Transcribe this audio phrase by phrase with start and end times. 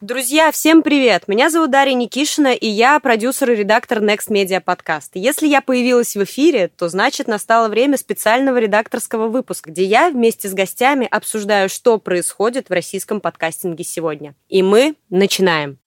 [0.00, 1.28] Друзья, всем привет!
[1.28, 5.10] Меня зовут Дарья Никишина, и я продюсер и редактор Next Media Podcast.
[5.12, 10.48] Если я появилась в эфире, то значит настало время специального редакторского выпуска, где я вместе
[10.48, 14.34] с гостями обсуждаю, что происходит в российском подкастинге сегодня.
[14.48, 15.79] И мы начинаем.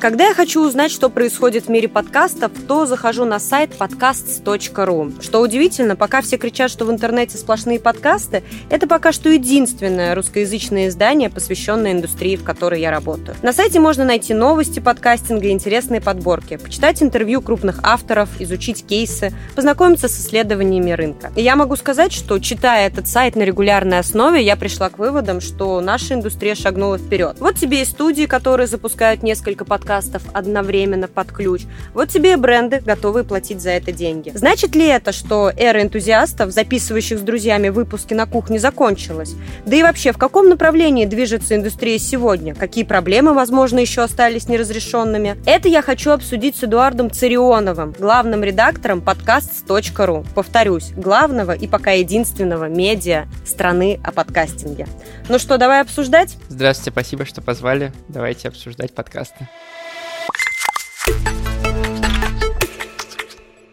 [0.00, 5.20] Когда я хочу узнать, что происходит в мире подкастов, то захожу на сайт podcasts.ru.
[5.20, 10.86] Что удивительно, пока все кричат, что в интернете сплошные подкасты, это пока что единственное русскоязычное
[10.86, 13.36] издание, посвященное индустрии, в которой я работаю.
[13.42, 20.06] На сайте можно найти новости подкастинга, интересные подборки, почитать интервью крупных авторов, изучить кейсы, познакомиться
[20.06, 21.32] с исследованиями рынка.
[21.34, 25.40] И я могу сказать, что читая этот сайт на регулярной основе, я пришла к выводам,
[25.40, 27.38] что наша индустрия шагнула вперед.
[27.40, 31.62] Вот тебе и студии, которые запускают несколько подкастов, подкастов одновременно под ключ.
[31.94, 34.30] Вот тебе и бренды, готовые платить за это деньги.
[34.34, 39.34] Значит ли это, что эра энтузиастов, записывающих с друзьями выпуски на кухне, закончилась?
[39.64, 42.54] Да и вообще, в каком направлении движется индустрия сегодня?
[42.54, 45.38] Какие проблемы, возможно, еще остались неразрешенными?
[45.46, 50.26] Это я хочу обсудить с Эдуардом Царионовым, главным редактором подкаст.ру.
[50.34, 54.86] Повторюсь, главного и пока единственного медиа страны о подкастинге.
[55.30, 56.36] Ну что, давай обсуждать?
[56.50, 57.92] Здравствуйте, спасибо, что позвали.
[58.08, 59.48] Давайте обсуждать подкасты.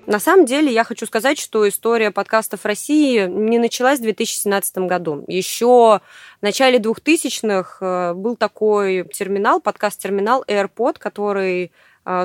[0.08, 5.24] На самом деле, я хочу сказать, что история подкастов России не началась в 2017 году.
[5.28, 6.02] Еще в
[6.42, 11.72] начале 2000-х э, был такой терминал, подкаст-терминал AirPod, который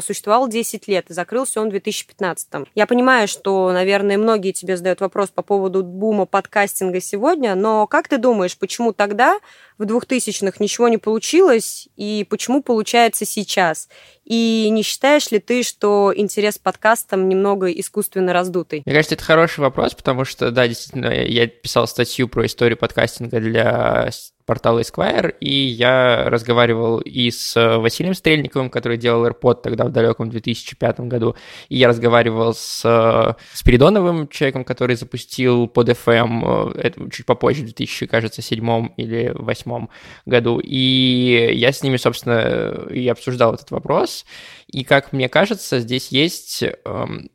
[0.03, 2.48] существовал 10 лет, и закрылся он в 2015.
[2.75, 8.09] Я понимаю, что, наверное, многие тебе задают вопрос по поводу бума подкастинга сегодня, но как
[8.09, 9.39] ты думаешь, почему тогда
[9.78, 13.89] в 2000-х ничего не получилось, и почему получается сейчас?
[14.25, 18.83] И не считаешь ли ты, что интерес к подкастам немного искусственно раздутый?
[18.84, 23.41] Мне кажется, это хороший вопрос, потому что, да, действительно, я писал статью про историю подкастинга
[23.41, 24.11] для
[24.51, 30.28] портала Esquire, и я разговаривал и с Василием Стрельниковым, который делал AirPod тогда в далеком
[30.28, 31.37] 2005 году,
[31.69, 38.06] и я разговаривал с Спиридоновым, человеком, который запустил под FM, это чуть попозже, в 2000,
[38.06, 39.89] кажется, седьмом или восьмом
[40.27, 44.27] году, и я с ними, собственно, и обсуждал этот вопрос,
[44.66, 47.31] и, как мне кажется, здесь есть эм,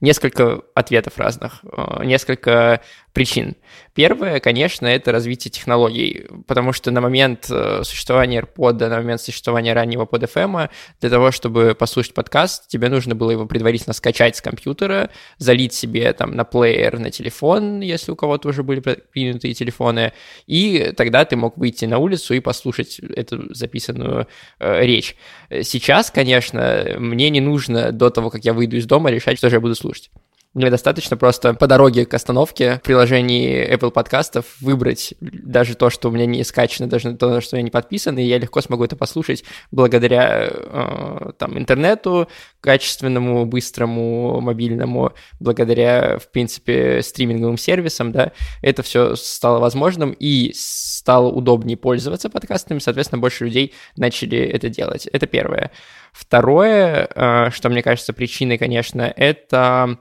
[0.00, 3.56] несколько ответов разных, э, несколько причин.
[3.94, 9.72] Первое, конечно, это развитие технологий, потому что на момент э, существования AirPod, на момент существования
[9.72, 10.68] раннего под FM,
[11.00, 15.08] для того, чтобы послушать подкаст, тебе нужно было его предварительно скачать с компьютера,
[15.38, 20.12] залить себе там на плеер на телефон, если у кого-то уже были принятые телефоны,
[20.46, 24.28] и тогда ты мог выйти на улицу и послушать эту записанную
[24.58, 25.16] э, речь.
[25.62, 29.56] Сейчас, конечно, мне не нужно до того, как я выйду из дома, решать, что же
[29.56, 30.10] я буду слушать слушать.
[30.56, 36.08] Мне достаточно просто по дороге к остановке в приложении Apple подкастов выбрать даже то, что
[36.08, 38.96] у меня не скачано, даже то, что я не подписан, и я легко смогу это
[38.96, 42.28] послушать благодаря э, там, интернету,
[42.62, 51.28] качественному, быстрому, мобильному, благодаря, в принципе, стриминговым сервисам, да, это все стало возможным и стало
[51.28, 55.06] удобнее пользоваться подкастами, соответственно, больше людей начали это делать.
[55.08, 55.70] Это первое.
[56.14, 59.98] Второе, э, что мне кажется причиной, конечно, это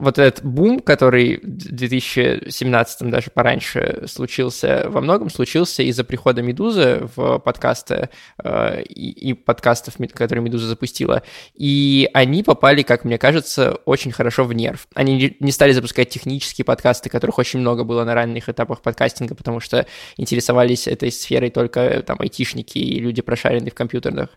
[0.00, 7.08] вот этот бум, который в 2017 даже пораньше случился, во многом случился из-за прихода Медузы
[7.14, 8.08] в подкасты
[8.42, 11.22] э, и, и подкастов, которые Медуза запустила.
[11.54, 14.88] И они попали, как мне кажется, очень хорошо в нерв.
[14.94, 19.60] Они не стали запускать технические подкасты, которых очень много было на ранних этапах подкастинга, потому
[19.60, 24.30] что интересовались этой сферой только там айтишники и люди, прошаренные в компьютерных.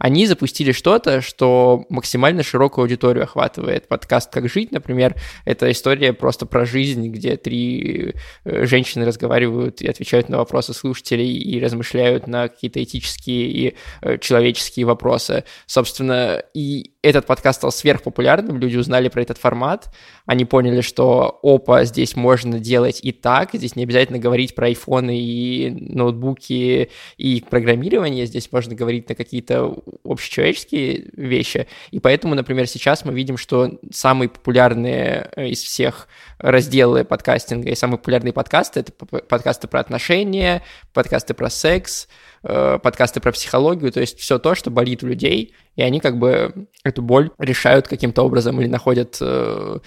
[0.00, 3.86] Они запустили что-то, что максимально широкую аудиторию охватывает.
[3.86, 5.03] Подкаст «Как жить», например,
[5.44, 11.36] это история просто про жизнь, где три э, женщины разговаривают и отвечают на вопросы слушателей
[11.36, 15.44] и размышляют на какие-то этические и э, человеческие вопросы.
[15.66, 19.94] Собственно, и этот подкаст стал сверхпопулярным, люди узнали про этот формат,
[20.24, 25.20] они поняли, что опа, здесь можно делать и так, здесь не обязательно говорить про айфоны
[25.20, 33.04] и ноутбуки и программирование, здесь можно говорить на какие-то общечеловеческие вещи, и поэтому, например, сейчас
[33.04, 36.08] мы видим, что самые популярные э, из всех
[36.38, 40.62] разделы подкастинга и самые популярные подкасты— это подкасты про отношения,
[40.92, 42.08] подкасты про секс,
[42.46, 46.18] Э, подкасты про психологию, то есть все то, что болит у людей, и они как
[46.18, 49.78] бы эту боль решают каким-то образом или находят э,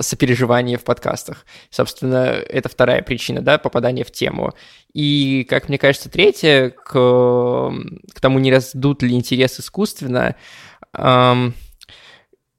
[0.00, 1.46] сопереживание в подкастах.
[1.70, 4.54] Собственно, это вторая причина, да, попадания в тему.
[4.92, 10.34] И, как мне кажется, третья, к, к тому, не раздут ли интерес искусственно,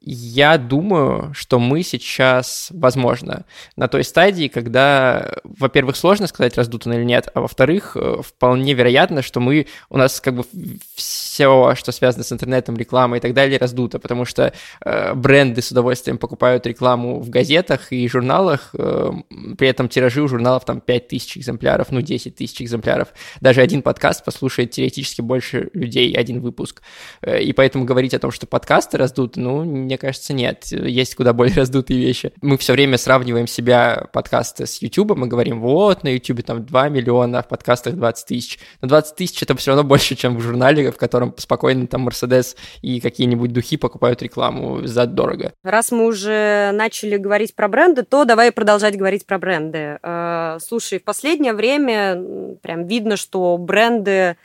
[0.08, 7.04] Я думаю, что мы сейчас, возможно, на той стадии, когда, во-первых, сложно сказать, раздуто или
[7.04, 10.44] нет, а во-вторых, э, вполне вероятно, что мы, у нас как бы
[10.94, 14.54] все, что связано с интернетом, рекламой и так далее, раздуто, потому что
[14.86, 19.10] э, бренды с удовольствием покупают рекламу в газетах и журналах, э,
[19.58, 23.08] при этом тиражи у журналов там 5 тысяч экземпляров, ну 10 тысяч экземпляров.
[23.42, 26.84] Даже один подкаст послушает теоретически больше людей, один выпуск.
[27.24, 29.64] Э, и поэтому говорить о том, что подкасты раздуты, ну,
[29.96, 30.66] мне кажется, нет.
[30.72, 32.34] Есть куда более раздутые вещи.
[32.42, 36.90] Мы все время сравниваем себя, подкасты, с YouTube, мы говорим, вот, на YouTube там 2
[36.90, 38.60] миллиона, а в подкастах 20 тысяч.
[38.82, 42.58] Но 20 тысяч это все равно больше, чем в журнале, в котором спокойно там Mercedes
[42.82, 45.54] и какие-нибудь духи покупают рекламу за дорого.
[45.64, 49.98] Раз мы уже начали говорить про бренды, то давай продолжать говорить про бренды.
[50.04, 54.36] Э, слушай, в последнее время прям видно, что бренды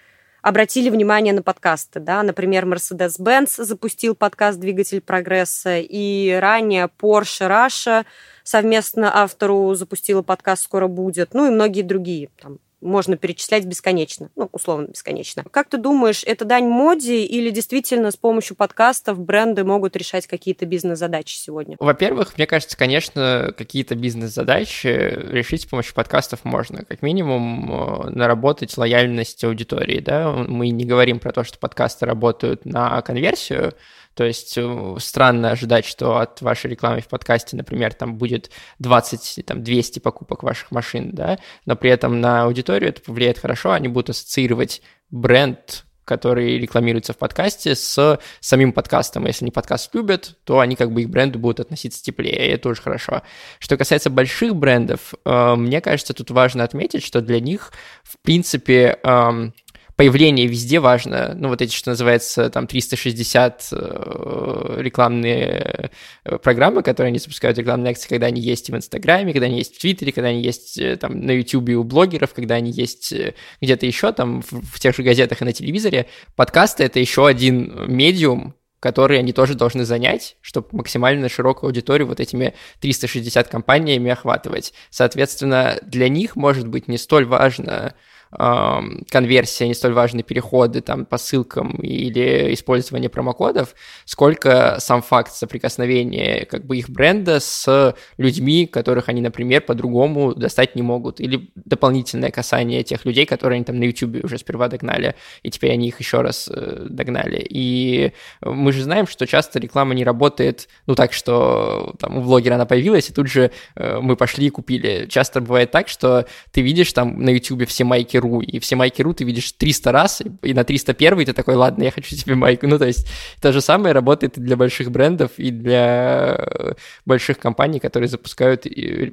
[0.43, 2.01] обратили внимание на подкасты.
[2.01, 2.23] Да?
[2.23, 8.05] Например, Mercedes-Benz запустил подкаст «Двигатель прогресса», и ранее Porsche Russia
[8.43, 12.31] совместно автору запустила подкаст «Скоро будет», ну и многие другие.
[12.41, 15.45] Там, можно перечислять бесконечно, ну, условно бесконечно.
[15.51, 20.67] Как ты думаешь, это дань моде или действительно с помощью подкастов бренды могут решать какие-то
[20.67, 21.77] бизнес-задачи сегодня?
[21.79, 26.85] Во-первых, мне кажется, конечно, какие-то бизнес-задачи решить с помощью подкастов можно.
[26.85, 30.33] Как минимум, э, наработать лояльность аудитории, да.
[30.33, 33.75] Мы не говорим про то, что подкасты работают на конверсию,
[34.21, 39.47] то есть э, странно ожидать, что от вашей рекламы в подкасте, например, там будет 20,
[39.47, 43.89] там 200 покупок ваших машин, да, но при этом на аудиторию это повлияет хорошо, они
[43.89, 49.27] будут ассоциировать бренд который рекламируется в подкасте, с самим подкастом.
[49.27, 52.65] Если они подкаст любят, то они как бы их бренду будут относиться теплее, и это
[52.65, 53.23] тоже хорошо.
[53.61, 57.73] Что касается больших брендов, э, мне кажется, тут важно отметить, что для них,
[58.03, 59.55] в принципе, эм,
[60.01, 61.35] появление везде важно.
[61.37, 65.91] Ну, вот эти, что называется, там 360 э, рекламные
[66.25, 69.77] э, программы, которые они запускают, рекламные акции, когда они есть в Инстаграме, когда они есть
[69.77, 73.13] в Твиттере, когда они есть э, там на Ютубе у блогеров, когда они есть
[73.61, 76.07] где-то еще, там в, в тех же газетах и на телевизоре.
[76.35, 82.21] Подкасты— это еще один медиум, который они тоже должны занять, чтобы максимально широкую аудиторию вот
[82.21, 84.73] этими 360 компаниями охватывать.
[84.89, 87.95] Соответственно, для них может быть не столь важно
[88.31, 93.75] конверсия, не столь важны переходы там по ссылкам или использование промокодов,
[94.05, 100.77] сколько сам факт соприкосновения как бы их бренда с людьми, которых они, например, по-другому достать
[100.77, 105.17] не могут, или дополнительное касание тех людей, которые они там на YouTube уже сперва догнали,
[105.43, 107.45] и теперь они их еще раз э, догнали.
[107.49, 108.13] И
[108.43, 112.67] мы же знаем, что часто реклама не работает, ну так, что там у блогера она
[112.67, 115.07] появилась, и тут же э, мы пошли и купили.
[115.09, 119.15] Часто бывает так, что ты видишь там на YouTube все майки майки.ру, и все майки.ру
[119.15, 122.67] ты видишь 300 раз, и на 301 ты такой, ладно, я хочу себе майку.
[122.67, 123.07] Ну, то есть
[123.41, 126.73] то же самое работает и для больших брендов, и для э,
[127.07, 128.67] больших компаний, которые запускают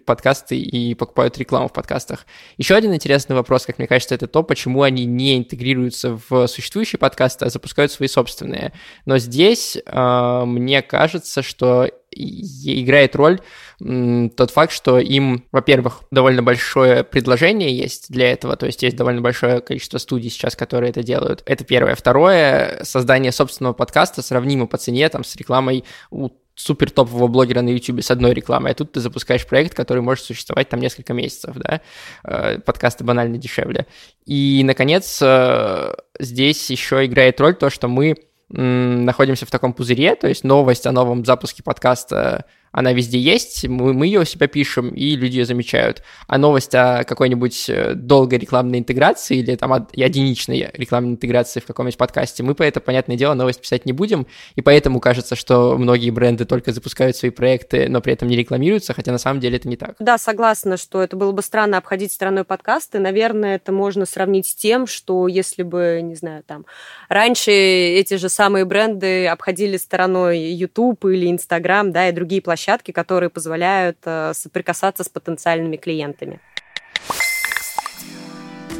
[0.05, 2.25] подкасты и покупают рекламу в подкастах.
[2.57, 6.99] Еще один интересный вопрос, как мне кажется, это то, почему они не интегрируются в существующие
[6.99, 8.73] подкасты, а запускают свои собственные.
[9.05, 13.39] Но здесь э, мне кажется, что играет роль
[13.79, 19.21] тот факт, что им, во-первых, довольно большое предложение есть для этого, то есть есть довольно
[19.21, 21.43] большое количество студий сейчас, которые это делают.
[21.45, 21.95] Это первое.
[21.95, 27.69] Второе, создание собственного подкаста сравнимо по цене там, с рекламой у супер топового блогера на
[27.69, 31.55] YouTube с одной рекламой, а тут ты запускаешь проект, который может существовать там несколько месяцев,
[31.55, 31.81] да,
[32.23, 33.85] э, подкасты банально дешевле.
[34.25, 38.15] И, наконец, э, здесь еще играет роль то, что мы
[38.49, 42.45] находимся в таком пузыре, то есть новость о новом запуске подкаста
[42.77, 46.03] она везде есть, мы, мы ее у себя пишем, и люди ее замечают.
[46.27, 51.97] А новость о какой-нибудь э, долгой рекламной интеграции или там единичной рекламной интеграции в каком-нибудь
[51.97, 56.11] подкасте, мы по это, понятное дело, новость писать не будем, и поэтому кажется, что многие
[56.11, 59.67] бренды только запускают свои проекты, но при этом не рекламируются, хотя на самом деле это
[59.67, 59.95] не так.
[59.97, 62.99] Да, согласна, что это было бы странно обходить стороной подкасты.
[62.99, 66.67] Наверное, это можно сравнить с тем, что если бы, не знаю, там,
[67.09, 72.91] раньше эти же самые бренды обходили стороной YouTube или Instagram, да, и другие площадки, площадки,
[72.91, 76.39] которые позволяют э, соприкасаться с потенциальными клиентами.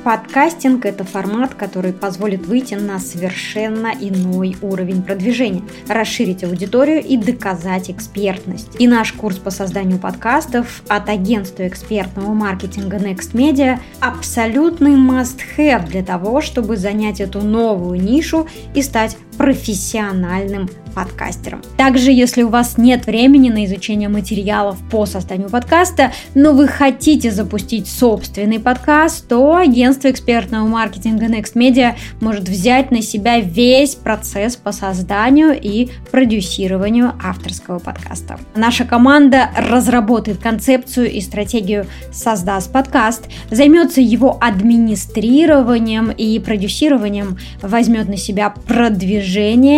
[0.04, 7.90] Подкастинг– это формат, который позволит выйти на совершенно иной уровень продвижения, расширить аудиторию и доказать
[7.90, 8.80] экспертность.
[8.80, 16.04] И наш курс по созданию подкастов от агентства экспертного маркетинга Next Media– абсолютный must-have для
[16.04, 21.62] того, чтобы занять эту новую нишу и стать профессиональным подкастером.
[21.78, 27.30] Также, если у вас нет времени на изучение материалов по созданию подкаста, но вы хотите
[27.30, 34.56] запустить собственный подкаст, то агентство экспертного маркетинга Next Media может взять на себя весь процесс
[34.56, 38.40] по созданию и продюсированию авторского подкаста.
[38.56, 48.18] Наша команда разработает концепцию и стратегию «Создаст подкаст», займется его администрированием и продюсированием, возьмет на
[48.18, 49.27] себя продвижение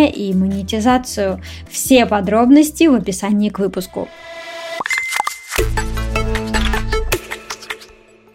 [0.10, 1.42] и монетизацию.
[1.70, 4.08] Все подробности в описании к выпуску.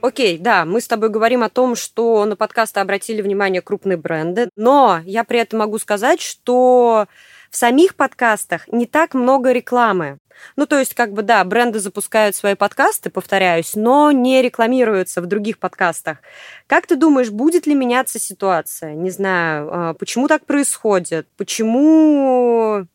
[0.01, 4.51] Окей, да, мы с тобой говорим о том, что на подкасты обратили внимание крупные бренды,
[4.55, 7.07] но я при этом могу сказать, что
[7.55, 10.19] в самих подкастах не так много рекламы.
[10.57, 15.27] Ну, то есть, как бы, да, бренды запускают свои подкасты, повторяюсь, но не рекламируются в
[15.27, 16.19] других подкастах.
[16.67, 18.95] Как ты думаешь, будет ли меняться ситуация?
[18.95, 21.29] Не знаю, а, почему так происходит?
[21.37, 22.89] Почему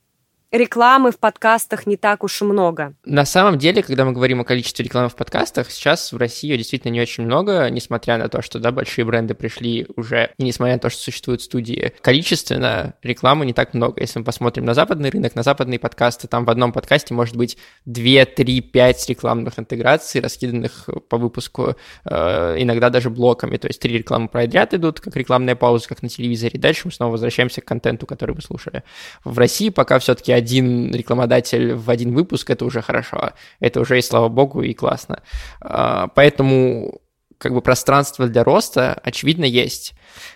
[0.51, 2.94] рекламы в подкастах не так уж и много.
[3.06, 6.91] На самом деле, когда мы говорим о количестве рекламы в подкастах, сейчас в России действительно
[6.91, 10.79] не очень много, несмотря на то, что да, большие бренды пришли уже, и несмотря на
[10.79, 11.94] то, что существуют студии.
[12.01, 14.01] Количественно рекламы не так много.
[14.01, 17.58] Если мы посмотрим на западный рынок, на западные подкасты, там в одном подкасте может быть
[17.86, 21.75] 2, 3, 5 рекламных интеграций, раскиданных по выпуску,
[22.06, 23.58] э, иногда даже блоками.
[23.58, 26.60] То есть три рекламы подряд идут, как рекламная пауза, как на телевизоре.
[26.60, 28.84] Дальше мы снова возвращаемся к контенту, который мы слушали.
[29.24, 33.31] В России пока все-таки один рекламодатель в один выпуск, это уже хорошо.
[33.60, 35.22] Это уже и слава богу, и классно.
[35.62, 37.01] А, поэтому
[37.39, 39.93] как бы пространство для роста, очевидно, есть.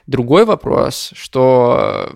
[0.08, 2.14] Другой вопрос, что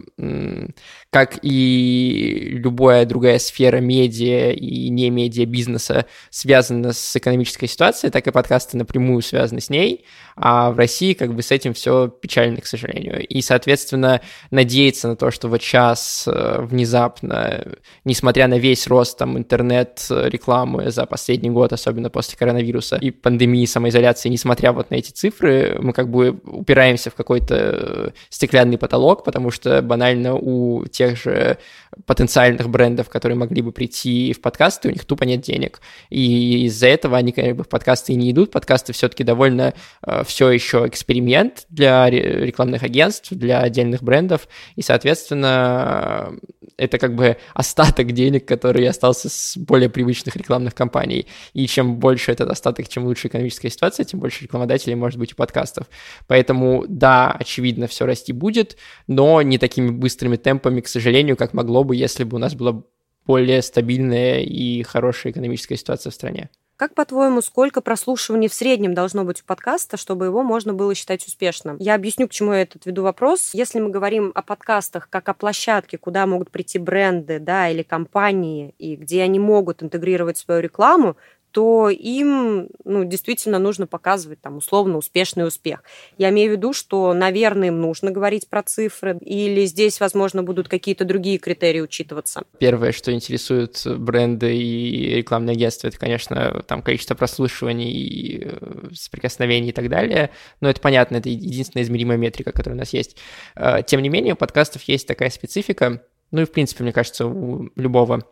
[1.17, 8.27] как и любая другая сфера медиа и не медиа бизнеса связана с экономической ситуацией, так
[8.27, 10.05] и подкасты напрямую связаны с ней,
[10.35, 13.25] а в России как бы с этим все печально, к сожалению.
[13.25, 14.21] И, соответственно,
[14.51, 17.65] надеяться на то, что вот сейчас э, внезапно,
[18.05, 24.29] несмотря на весь рост там интернет-рекламы за последний год, особенно после коронавируса и пандемии, самоизоляции,
[24.29, 29.49] несмотря вот на эти цифры, мы как бы упираемся в какой-то э, стеклянный потолок, потому
[29.49, 31.57] что банально у тех же
[32.05, 35.81] потенциальных брендов, которые могли бы прийти в подкасты, у них тупо нет денег.
[36.09, 38.51] И из-за этого они как бы в подкасты и не идут.
[38.51, 39.73] Подкасты все-таки довольно
[40.05, 44.47] э, все еще эксперимент для рекламных агентств, для отдельных брендов.
[44.75, 46.33] И, соответственно,
[46.77, 51.27] это как бы остаток денег, который остался с более привычных рекламных кампаний.
[51.53, 55.35] И чем больше этот остаток, чем лучше экономическая ситуация, тем больше рекламодателей может быть у
[55.35, 55.87] подкастов.
[56.27, 61.83] Поэтому, да, очевидно, все расти будет, но не такими быстрыми темпами, к сожалению, как могло
[61.83, 62.81] бы, если бы у нас была
[63.25, 66.49] более стабильная и хорошая экономическая ситуация в стране.
[66.77, 71.27] Как, по-твоему, сколько прослушиваний в среднем должно быть у подкаста, чтобы его можно было считать
[71.27, 71.75] успешным?
[71.79, 73.49] Я объясню, к чему я этот веду вопрос.
[73.53, 78.73] Если мы говорим о подкастах как о площадке, куда могут прийти бренды да, или компании,
[78.77, 81.17] и где они могут интегрировать свою рекламу,
[81.51, 85.83] то им ну, действительно нужно показывать там условно успешный успех.
[86.17, 90.67] Я имею в виду, что, наверное, им нужно говорить про цифры, или здесь, возможно, будут
[90.67, 92.43] какие-то другие критерии учитываться.
[92.59, 99.73] Первое, что интересует бренды и рекламные агентства, это, конечно, там количество прослушиваний, э, соприкосновений и
[99.73, 100.31] так далее.
[100.61, 103.17] Но это понятно, это единственная измеримая метрика, которая у нас есть.
[103.55, 107.25] Э, тем не менее, у подкастов есть такая специфика, ну и, в принципе, мне кажется,
[107.25, 108.23] у любого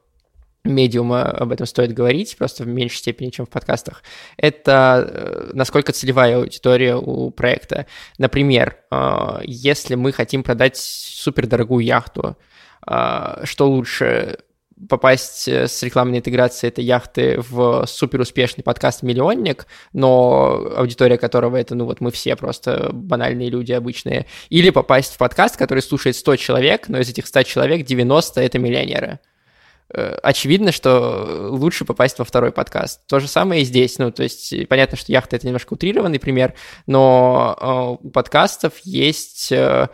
[0.65, 4.03] медиума об этом стоит говорить, просто в меньшей степени, чем в подкастах,
[4.37, 7.85] это э, насколько целевая аудитория у проекта.
[8.17, 12.37] Например, э, если мы хотим продать супердорогую яхту,
[12.87, 14.39] э, что лучше,
[14.89, 21.85] попасть с рекламной интеграцией этой яхты в суперуспешный подкаст «Миллионник», но аудитория которого это, ну
[21.85, 26.89] вот мы все просто банальные люди обычные, или попасть в подкаст, который слушает 100 человек,
[26.89, 29.19] но из этих 100 человек 90— это миллионеры.
[29.93, 33.05] Э, очевидно, что лучше попасть во второй подкаст.
[33.07, 33.99] То же самое и здесь.
[33.99, 36.53] Ну, то есть понятно, что яхта— это немножко утрированный пример,
[36.87, 39.87] но э, у подкастов есть э,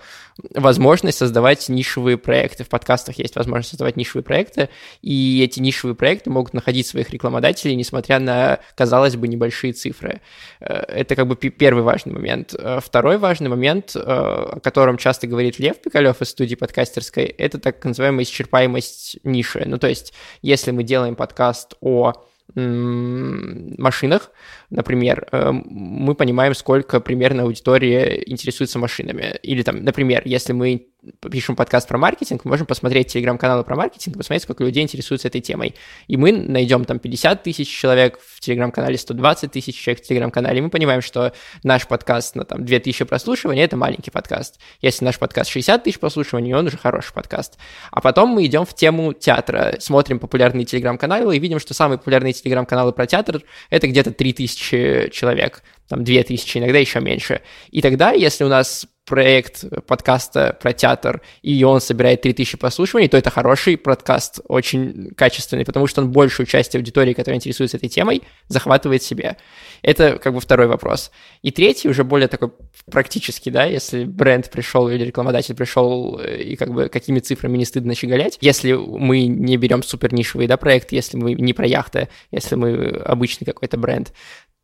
[0.54, 2.64] возможность создавать нишевые проекты.
[2.64, 4.70] В подкастах есть возможность создавать нишевые проекты,
[5.02, 10.22] и эти нишевые проекты могут находить своих рекламодателей, несмотря на, казалось бы, небольшие цифры.
[10.60, 12.56] Э, это как бы первый важный момент.
[12.58, 17.60] Э, второй важный момент, э, о котором часто говорит Лев Пикалев из студии подкастерской, это
[17.60, 19.64] так называемая исчерпаемость ниши.
[19.66, 22.14] Ну, то есть, если мы делаем подкаст о
[22.54, 24.32] машинах,
[24.70, 29.40] например, э, мы понимаем, сколько примерно аудитория интересуется машинами.
[29.42, 30.91] Или там, например, если мы
[31.32, 35.42] пишем подкаст про маркетинг, мы можем посмотреть телеграм-каналы про маркетинг, посмотреть, сколько людей интересуются этой
[35.42, 35.76] темой.
[36.08, 40.62] И мы найдем там 50 тысяч человек в телеграм-канале, 120 тысяч человек в телеграм-канале, и
[40.62, 44.60] мы понимаем, что наш подкаст на там 2000 прослушиваний— это маленький подкаст.
[44.82, 47.58] Если наш подкаст 60 тысяч прослушиваний, он уже хороший подкаст.
[47.92, 52.34] А потом мы идем в тему театра, смотрим популярные телеграм-каналы и видим, что самые популярные
[52.34, 53.42] телеграм-каналы про театр—
[53.72, 57.42] это где-то 3000 человек там 2000, иногда еще меньше.
[57.70, 63.18] И тогда, если у нас проект подкаста про театр, и он собирает 3000 прослушиваний, то
[63.18, 68.22] это хороший подкаст, очень качественный, потому что он большую часть аудитории, которая интересуется этой темой,
[68.48, 69.36] захватывает себе.
[69.82, 71.12] Это как бы второй вопрос.
[71.42, 72.54] И третий, уже более такой
[72.90, 77.66] практический, да, если бренд пришел или рекламодатель пришел, э, и как бы какими цифрами не
[77.66, 82.08] стыдно щеголять, если мы не берем супер нишевый, да, проект, если мы не про яхты,
[82.32, 84.14] если мы обычный какой-то бренд,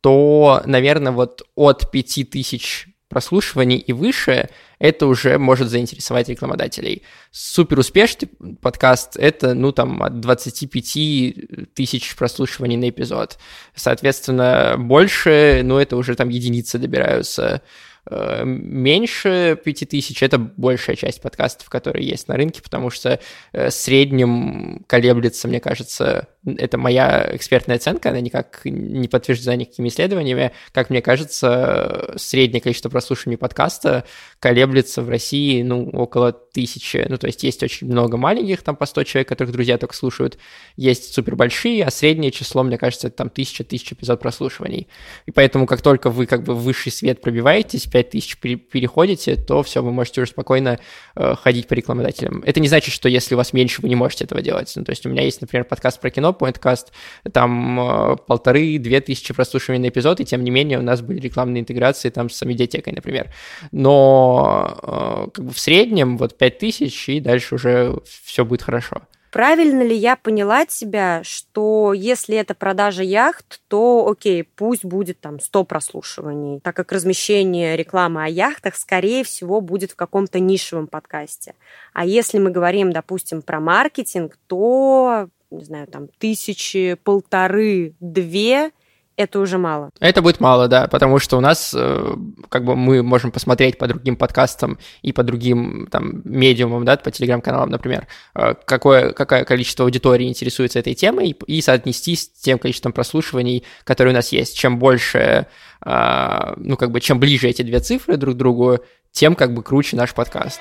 [0.00, 4.48] то, наверное, вот от 5000 прослушиваний и выше,
[4.78, 7.02] это уже может заинтересовать рекламодателей.
[7.30, 8.28] Супер успешный
[8.60, 13.38] подкаст— это, ну, там, от 25 тысяч прослушиваний на эпизод.
[13.74, 17.62] Соответственно, больше, ну, это уже там единицы добираются.
[18.10, 23.20] Э, меньше 5000— это большая часть подкастов, которые есть на рынке, потому что
[23.52, 29.88] э, в среднем колеблется, мне кажется, это моя экспертная оценка, она никак не подтверждена никакими
[29.88, 30.52] исследованиями.
[30.72, 34.04] Как мне кажется, среднее количество прослушиваний подкаста
[34.40, 37.04] колеблется в России, ну, около тысячи.
[37.08, 40.38] Ну, то есть есть очень много маленьких, там по 100 человек, которых друзья только слушают.
[40.76, 44.88] Есть супер большие, а среднее число, мне кажется, это там тысяча, тысяча эпизод прослушиваний.
[45.26, 49.82] И поэтому, как только вы как бы в высший свет пробиваетесь, 5000 переходите, то все,
[49.82, 50.78] вы можете уже спокойно
[51.16, 52.42] э, ходить по рекламодателям.
[52.44, 54.72] Это не значит, что если у вас меньше, вы не можете этого делать.
[54.76, 56.86] Ну, то есть у меня есть, например, подкаст про кино, PointCast,
[57.32, 61.60] там э, полторы-две тысячи прослушиваний на эпизод, и тем не менее у нас были рекламные
[61.60, 63.32] интеграции там с медиатекой, например.
[63.72, 69.02] Но э, как бы в среднем вот пять тысяч, и дальше уже все будет хорошо.
[69.30, 75.38] Правильно ли я поняла тебя, что если это продажа яхт, то окей, пусть будет там
[75.38, 81.54] 100 прослушиваний, так как размещение рекламы о яхтах, скорее всего, будет в каком-то нишевом подкасте.
[81.92, 88.70] А если мы говорим, допустим, про маркетинг, то не знаю, там тысячи, полторы, две,
[89.18, 89.90] это уже мало.
[89.98, 92.14] Это будет мало, да, потому что у нас, э,
[92.48, 97.10] как бы, мы можем посмотреть по другим подкастам и по другим, там, медиумам, да, по
[97.10, 102.92] телеграм-каналам, например, э, какое, какое количество аудитории интересуется этой темой и соотнести с тем количеством
[102.92, 104.56] прослушиваний, которые у нас есть.
[104.56, 105.48] Чем больше,
[105.84, 108.78] э, ну, как бы, чем ближе эти две цифры друг к другу,
[109.10, 110.60] тем, как бы, круче наш подкаст.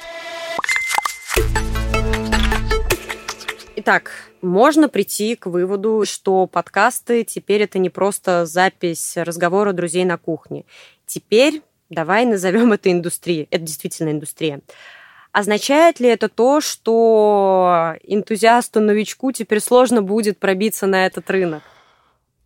[3.87, 10.17] Итак, можно прийти к выводу, что подкасты теперь это не просто запись разговора друзей на
[10.17, 10.65] кухне.
[11.05, 13.47] Теперь давай назовем это индустрией.
[13.49, 14.59] Это действительно индустрия.
[15.31, 21.63] Означает ли это то, что энтузиасту-новичку теперь сложно будет пробиться на этот рынок?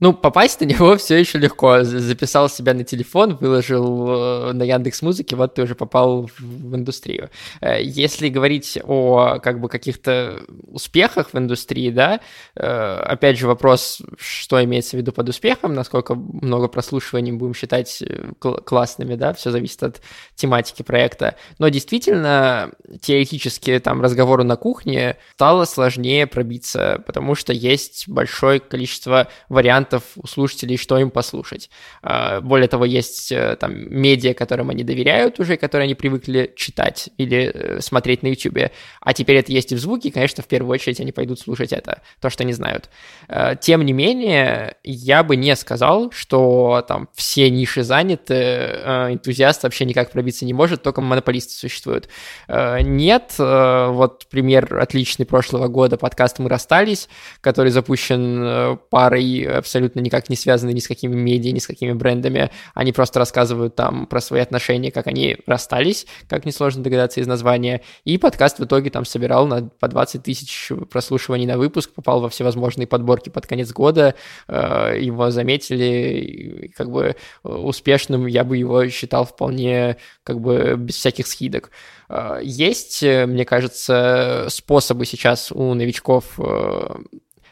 [0.01, 1.83] Ну, попасть на него все еще легко.
[1.83, 7.29] Записал себя на телефон, выложил э, на Яндекс Музыке, вот ты уже попал в индустрию.
[7.61, 12.19] Э, если говорить о как бы каких-то успехах в индустрии, да,
[12.55, 18.03] э, опять же вопрос, что имеется в виду под успехом, насколько много прослушиваний будем считать
[18.39, 20.01] классными, да, все зависит от
[20.33, 21.35] тематики проекта.
[21.59, 29.27] Но действительно, теоретически там разговору на кухне стало сложнее пробиться, потому что есть большое количество
[29.47, 31.69] вариантов вариантов у слушателей, что им послушать.
[32.01, 37.09] А, более того, есть э, там медиа, которым они доверяют уже, которые они привыкли читать
[37.17, 38.71] или э, смотреть на YouTube.
[39.01, 41.73] А теперь это есть и в звуке, и, конечно, в первую очередь они пойдут слушать
[41.73, 42.89] это, то, что они знают.
[43.27, 49.63] А, тем не менее, я бы не сказал, что там все ниши заняты, э, энтузиаст
[49.63, 52.09] вообще никак пробиться не может, только монополисты существуют.
[52.47, 57.09] Нет, вот пример отличный прошлого года, подкаст «Мы расстались»,
[57.41, 61.93] который запущен парой абсолютно абсолютно никак не связаны ни с какими медиа, ни с какими
[61.93, 62.51] брендами.
[62.75, 67.81] Они просто рассказывают там про свои отношения, как они расстались, как несложно догадаться из названия.
[68.05, 72.29] И подкаст в итоге там собирал на, по 20 тысяч прослушиваний на выпуск, попал во
[72.29, 74.13] всевозможные подборки под конец года.
[74.47, 81.25] Э, его заметили, как бы успешным я бы его считал вполне как бы без всяких
[81.25, 81.71] скидок.
[82.07, 86.95] Э, есть, мне кажется, способы сейчас у новичков э,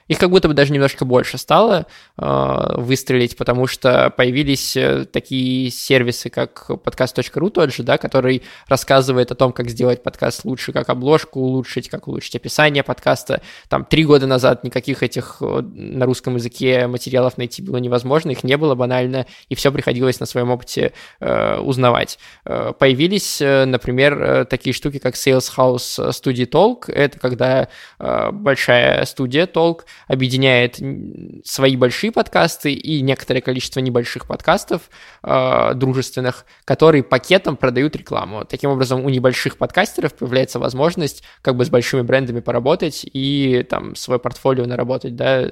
[0.09, 1.85] Их как будто бы даже немножко больше стало
[2.17, 9.31] э, выстрелить, потому что появились э, такие сервисы, как подкаст.ру тот же, да, который рассказывает
[9.31, 13.41] о том, как сделать подкаст лучше, как обложку улучшить, как улучшить описание подкаста.
[13.69, 18.43] Там три года назад никаких этих э, на русском языке материалов найти было невозможно, их
[18.43, 22.17] не было банально, и все приходилось на своем опыте э, узнавать.
[22.45, 26.91] Э, появились, э, например, такие штуки, как Sales House Studio Talk.
[26.91, 27.69] Это когда
[27.99, 30.79] э, большая студия Talk объединяет
[31.43, 34.89] свои большие подкасты и некоторое количество небольших подкастов
[35.23, 38.45] э, дружественных, которые пакетом продают рекламу.
[38.45, 43.95] Таким образом, у небольших подкастеров появляется возможность как бы с большими брендами поработать и там
[43.95, 45.47] свое портфолио наработать, да,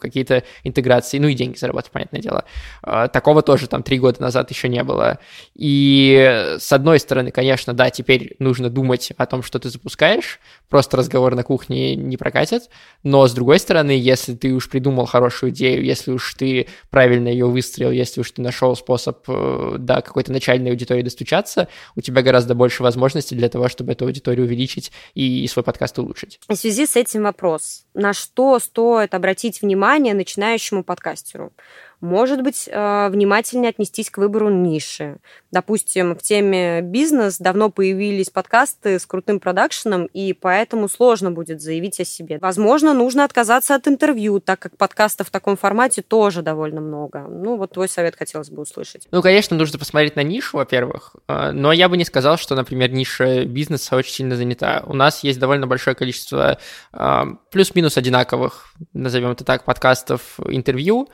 [0.00, 2.44] какие-то интеграции, ну и деньги заработать, понятное дело.
[2.82, 5.18] Э, такого тоже там три года назад еще не было.
[5.54, 10.96] И с одной стороны, конечно, да, теперь нужно думать о том, что ты запускаешь, просто
[10.96, 12.70] разговор на кухне не прокатит,
[13.02, 17.46] но с другой стороны, если ты уж придумал хорошую идею, если уж ты правильно ее
[17.46, 22.54] выстрелил, если уж ты нашел способ э, до какой-то начальной аудитории достучаться, у тебя гораздо
[22.54, 26.40] больше возможностей для того, чтобы эту аудиторию увеличить и свой подкаст улучшить.
[26.48, 27.84] В связи с этим вопрос.
[27.94, 31.52] На что стоит обратить внимание начинающему подкастеру?
[32.00, 35.16] Может быть, э, внимательнее отнестись к выбору ниши.
[35.50, 41.98] Допустим, в теме бизнес давно появились подкасты с крутым продакшеном, и поэтому сложно будет заявить
[41.98, 42.38] о себе.
[42.40, 47.26] Возможно, нужно отказаться от интервью, так как подкастов в таком формате тоже довольно много.
[47.28, 49.08] Ну, вот твой совет хотелось бы услышать.
[49.10, 52.92] Ну, конечно, нужно посмотреть на нишу, во-первых, э, но я бы не сказал, что, например,
[52.92, 54.84] ниша бизнеса очень сильно занята.
[54.86, 56.58] У нас есть довольно большое количество
[56.92, 61.08] э, плюс-минус одинаковых, назовем это так, подкастов, интервью,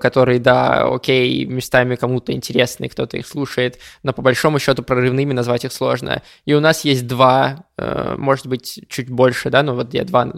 [0.00, 5.64] которые, да, окей, местами кому-то интересны, кто-то их слушает, но по большому счету прорывными назвать
[5.64, 6.22] их сложно.
[6.44, 10.32] И у нас есть два, э, может быть, чуть больше, да, ну вот я два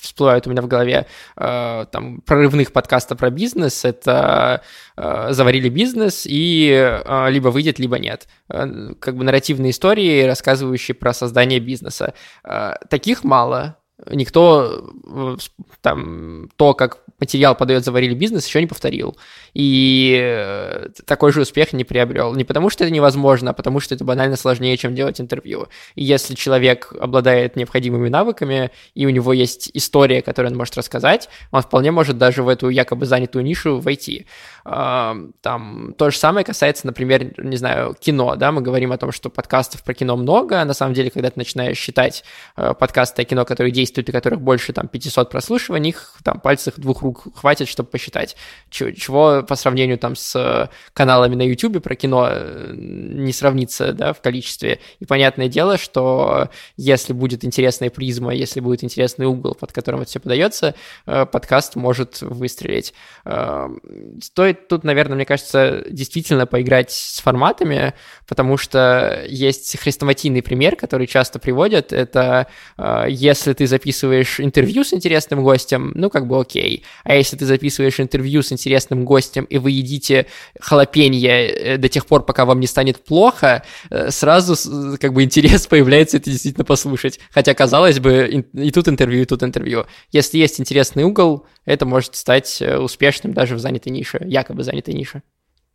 [0.00, 4.62] всплывают у меня в голове, э, там, прорывных подкаста про бизнес, это
[4.96, 8.28] э, «Заварили бизнес» и «Либо выйдет, либо нет».
[8.48, 12.14] Как бы нарративные истории, рассказывающие про создание бизнеса.
[12.88, 13.76] Таких мало,
[14.10, 14.90] никто
[15.80, 19.16] там то, как материал подает «Заварили бизнес», еще не повторил.
[19.54, 22.34] И э, такой же успех не приобрел.
[22.34, 25.68] Не потому, что это невозможно, а потому, что это банально сложнее, чем делать интервью.
[25.94, 31.30] И если человек обладает необходимыми навыками, и у него есть история, которую он может рассказать,
[31.52, 34.26] он вполне может даже в эту якобы занятую нишу войти.
[34.64, 39.30] Там то же самое касается, например, не знаю, кино, да, мы говорим о том, что
[39.30, 42.24] подкастов про кино много, а на самом деле, когда ты начинаешь считать
[42.56, 46.74] э, подкасты о кино, которые действуют и которых больше там 500 прослушиваний, их там пальцев
[46.76, 48.36] двух рук хватит, чтобы посчитать,
[48.70, 54.20] чего по сравнению там с каналами на YouTube про кино э, не сравнится, да, в
[54.20, 54.80] количестве.
[55.00, 60.10] И понятное дело, что если будет интересная призма, если будет интересный угол, под которым это
[60.10, 60.74] все подается,
[61.06, 62.94] э, подкаст может выстрелить.
[64.20, 67.94] Стоит тут, наверное, мне кажется, действительно поиграть с форматами,
[68.26, 71.92] потому что есть хрестоматийный пример, который часто приводят.
[71.92, 72.46] Это
[72.78, 76.82] э, если ты записываешь интервью с интересным гостем, ну, как бы окей.
[77.04, 80.26] А если ты записываешь интервью с интересным гостем, и вы едите
[80.60, 84.54] халапенье э, до тех пор, пока вам не станет плохо, э, сразу
[84.98, 87.20] как бы интерес появляется это действительно послушать.
[87.30, 89.86] Хотя, казалось бы, и тут интервью, и тут интервью.
[90.10, 94.94] Если есть интересный угол, это может стать э, успешным даже в занятой нише, якобы занятой
[94.94, 95.22] нише.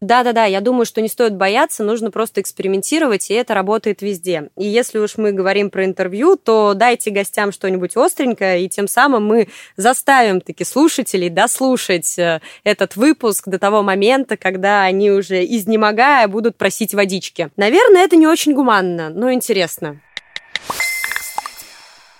[0.01, 4.49] Да-да-да, я думаю, что не стоит бояться, нужно просто экспериментировать, и это работает везде.
[4.57, 9.23] И если уж мы говорим про интервью, то дайте гостям что-нибудь остренькое, и тем самым
[9.23, 16.27] мы заставим таки слушателей дослушать э, этот выпуск до того момента, когда они уже изнемогая
[16.27, 17.49] будут просить водички.
[17.55, 20.01] Наверное, это не очень гуманно, но интересно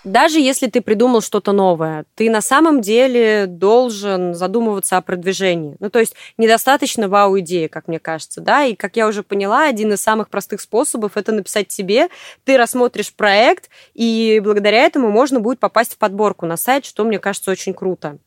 [0.04, 5.76] даже если ты придумал что-то новое, ты на самом деле должен задумываться о продвижении.
[5.78, 9.92] Ну, то есть недостаточно вау-идеи, как мне кажется, да, и, как я уже поняла, один
[9.92, 12.08] из самых простых способов– это написать тебе,
[12.44, 17.18] ты рассмотришь проект, и благодаря этому можно будет попасть в подборку на сайт, что, мне
[17.18, 18.18] кажется, очень круто.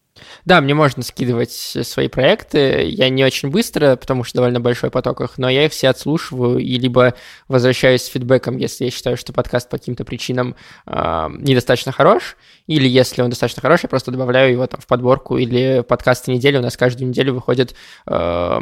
[0.46, 2.84] Да, мне можно скидывать свои проекты.
[2.88, 6.60] Я не очень быстро, потому что довольно большой поток их, но я их все отслушиваю
[6.60, 7.16] и либо
[7.48, 12.88] возвращаюсь с фидбэком, если я считаю, что подкаст по каким-то причинам э, недостаточно хорош, или
[12.88, 16.58] если он достаточно хороший, я просто добавляю его там в подборку, или подкасты недели.
[16.58, 17.76] У нас каждую неделю выходит
[18.06, 18.60] э,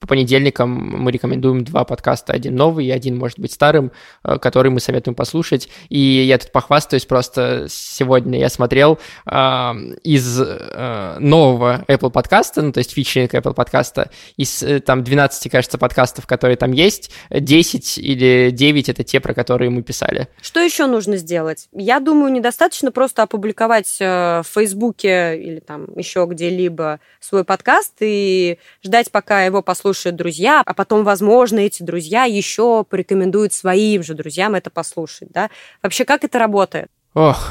[0.00, 3.92] по понедельникам мы рекомендуем два подкаста, один новый и один, может быть, старым,
[4.24, 5.68] э, который мы советуем послушать.
[5.88, 12.62] И я тут похвастаюсь просто сегодня я смотрел э, из э, э, нового Apple подкаста,
[12.62, 17.10] ну, то есть фичеринг Apple подкаста, из э, там 12, кажется, подкастов, которые там есть,
[17.30, 20.28] 10 или 9 это те, про которые мы писали.
[20.40, 21.68] Что еще нужно сделать?
[21.72, 28.58] Я думаю, недостаточно просто опубликовать э, в Фейсбуке или там еще где-либо свой подкаст и
[28.82, 34.54] ждать, пока его послушают друзья, а потом, возможно, эти друзья еще порекомендуют своим же друзьям
[34.54, 35.50] это послушать, да?
[35.82, 36.88] Вообще, как это работает?
[37.16, 37.50] Ох,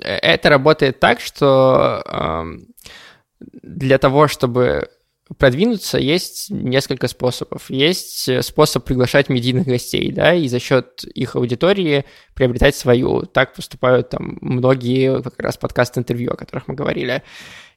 [0.00, 2.44] это работает так, что э,
[3.62, 4.88] для того, чтобы
[5.36, 7.68] продвинуться, есть несколько способов.
[7.68, 13.26] Есть э, способ приглашать медийных гостей, да, и за счет их аудитории приобретать свою.
[13.26, 17.22] Так поступают там многие как раз подкаст-интервью, о которых мы говорили.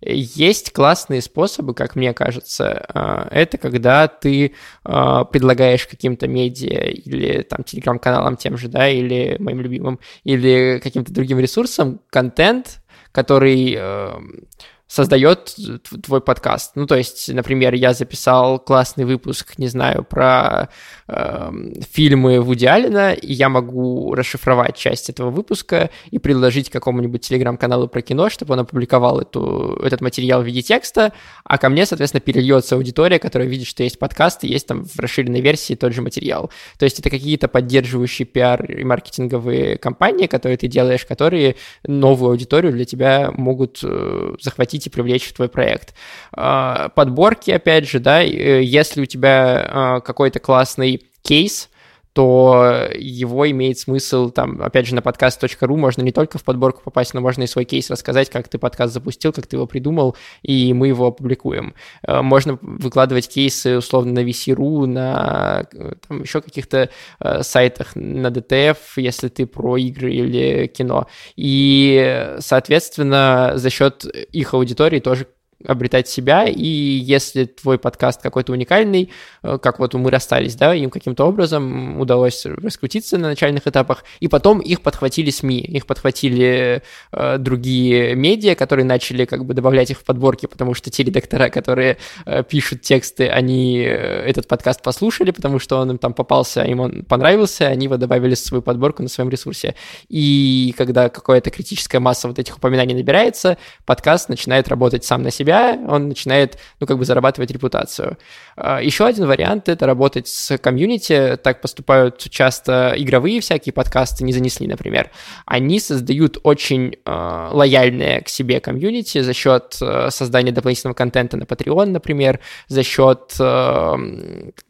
[0.01, 2.85] Есть классные способы, как мне кажется.
[2.93, 9.37] А, это когда ты а, предлагаешь каким-то медиа или там телеграм-каналам тем же, да, или
[9.39, 12.81] моим любимым, или каким-то другим ресурсам контент,
[13.11, 14.47] который эм,
[14.87, 15.55] создает
[16.03, 16.71] твой подкаст.
[16.75, 20.69] Ну, то есть, например, я записал классный выпуск, не знаю, про
[21.07, 21.51] э,
[21.91, 28.01] фильмы Вуди Аллена, и я могу расшифровать часть этого выпуска и предложить какому-нибудь телеграм-каналу про
[28.01, 31.11] кино, чтобы он опубликовал эту, этот материал в виде текста,
[31.43, 34.97] а ко мне, соответственно, перельется аудитория, которая видит, что есть подкаст, и есть там в
[34.99, 36.49] расширенной версии тот же материал.
[36.79, 42.71] То есть это какие-то поддерживающие пиар и маркетинговые компании, которые ты делаешь, которые новую аудиторию
[42.71, 45.93] для тебя могут э, захватить захотите привлечь в твой проект.
[46.31, 51.69] А, подборки, опять же, да, э, если у тебя а, какой-то классный кейс,
[52.17, 57.13] то его имеет смысл, там, опять же, на подкаст.ру можно не только в подборку попасть,
[57.13, 60.73] но можно и свой кейс рассказать, как ты подкаст запустил, как ты его придумал, и
[60.73, 61.75] мы его опубликуем.
[62.01, 65.67] Э, можно выкладывать кейсы, условно, на VC.ru, на
[66.07, 71.05] там, еще каких-то э, сайтах, на DTF, если ты про игры или кино.
[71.35, 75.27] И, соответственно, за счет их аудитории тоже
[75.65, 79.11] обретать себя, и если твой подкаст какой-то уникальный,
[79.43, 84.27] э, как вот мы расстались, да, им каким-то образом удалось раскрутиться на начальных этапах, и
[84.27, 89.99] потом их подхватили СМИ, их подхватили э, другие медиа, которые начали как бы добавлять их
[89.99, 95.31] в подборки, потому что те редактора, которые э, пишут тексты, они э, этот подкаст послушали,
[95.31, 99.01] потому что он им там попался, им он понравился, они его добавили в свою подборку
[99.01, 99.73] на своем ресурсе.
[100.07, 105.46] И когда какая-то критическая масса вот этих упоминаний набирается, подкаст начинает работать сам на себя,
[105.47, 108.17] себя, он начинает, ну, как бы зарабатывать репутацию.
[108.55, 111.37] А, Еще один вариант— это работать с комьюнити.
[111.41, 115.09] Так поступают часто игровые всякие подкасты, не занесли, например.
[115.45, 121.43] Они создают очень э, лояльное к себе комьюнити за счет э, создания дополнительного контента на
[121.43, 123.95] Patreon, например, за счет э,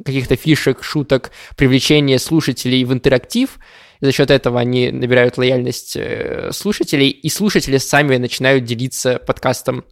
[0.06, 3.58] каких-то фишек, шуток, привлечения слушателей в интерактив,
[4.00, 5.98] за счет этого они набирают лояльность
[6.52, 9.84] слушателей, и слушатели сами начинают делиться подкастом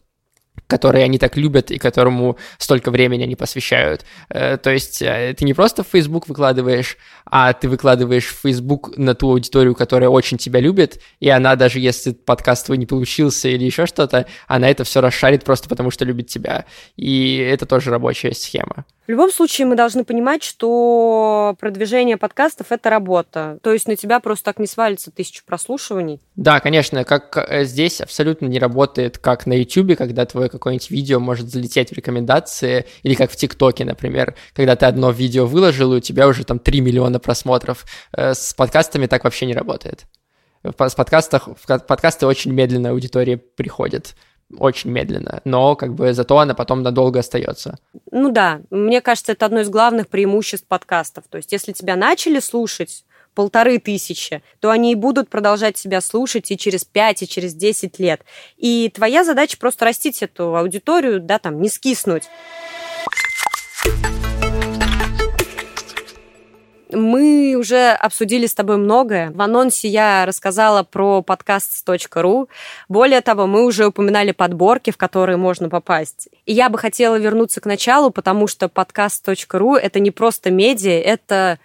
[0.66, 4.04] который они так любят и которому столько времени они посвящают.
[4.28, 8.96] Э, то есть э, ты не просто в Facebook выкладываешь, а ты выкладываешь в Facebook
[8.96, 13.48] на ту аудиторию, которая очень тебя любит, и она даже если подкаст твой не получился
[13.48, 16.64] или еще что-то, она это все расшарит просто потому, что любит тебя.
[16.96, 18.84] И это тоже рабочая схема.
[19.06, 23.58] В любом случае мы должны понимать, что продвижение подкастов– это работа.
[23.62, 26.20] То есть на тебя просто так не свалится тысячу прослушиваний.
[26.34, 31.20] Да, конечно, как э, здесь абсолютно не работает, как на YouTube, когда твое какое-нибудь видео
[31.20, 35.98] может залететь в рекомендации, или как в ТикТоке, например, когда ты одно видео выложил, и
[35.98, 37.84] у тебя уже там 3 миллиона просмотров.
[38.12, 40.06] Э, с подкастами так вообще не работает.
[40.64, 44.16] В подкастах, в подкасты очень медленно аудитория приходит
[44.56, 47.78] очень медленно, но как бы зато она потом надолго остается.
[48.10, 51.24] Ну да, мне кажется, это одно из главных преимуществ подкастов.
[51.28, 53.04] То есть если тебя начали слушать
[53.34, 57.98] полторы тысячи, то они и будут продолжать себя слушать и через пять, и через десять
[57.98, 58.22] лет.
[58.56, 62.24] И твоя задача просто растить эту аудиторию, да, там, не скиснуть.
[66.96, 69.30] Мы уже обсудили с тобой многое.
[69.30, 72.48] В анонсе я рассказала про подкаст.ру.
[72.88, 76.30] Более того, мы уже упоминали подборки, в которые можно попасть.
[76.46, 81.58] И я бы хотела вернуться к началу, потому что подкаст.ру— это не просто медиа, это